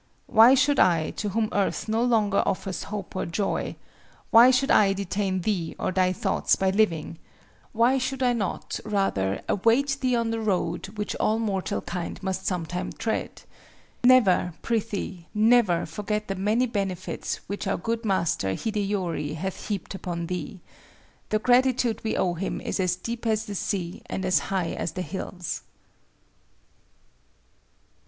Why 0.25 0.55
should 0.55 0.79
I, 0.79 1.11
to 1.11 1.29
whom 1.29 1.47
earth 1.51 1.87
no 1.87 2.03
longer 2.03 2.41
offers 2.43 2.85
hope 2.85 3.15
or 3.15 3.27
joy—why 3.27 4.49
should 4.49 4.71
I 4.71 4.93
detain 4.93 5.41
thee 5.41 5.75
or 5.77 5.91
thy 5.91 6.11
thoughts 6.11 6.55
by 6.55 6.71
living? 6.71 7.19
Why 7.71 7.99
should 7.99 8.23
I 8.23 8.33
not, 8.33 8.79
rather, 8.83 9.43
await 9.47 9.99
thee 10.01 10.15
on 10.15 10.31
the 10.31 10.39
road 10.39 10.87
which 10.97 11.13
all 11.17 11.37
mortal 11.37 11.81
kind 11.83 12.17
must 12.23 12.47
sometime 12.47 12.91
tread? 12.91 13.43
Never, 14.03 14.55
prithee, 14.63 15.27
never 15.35 15.85
forget 15.85 16.27
the 16.27 16.33
many 16.33 16.65
benefits 16.65 17.35
which 17.45 17.67
our 17.67 17.77
good 17.77 18.03
master 18.03 18.55
Hideyori 18.55 19.35
hath 19.35 19.67
heaped 19.67 19.93
upon 19.93 20.25
thee. 20.25 20.61
The 21.29 21.37
gratitude 21.37 22.03
we 22.03 22.17
owe 22.17 22.33
him 22.33 22.59
is 22.59 22.79
as 22.79 22.95
deep 22.95 23.27
as 23.27 23.45
the 23.45 23.53
sea 23.53 24.01
and 24.07 24.25
as 24.25 24.39
high 24.49 24.71
as 24.71 24.93
the 24.93 25.03
hills." 25.03 25.61